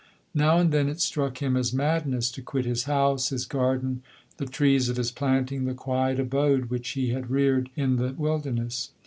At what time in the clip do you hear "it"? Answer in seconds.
0.89-0.99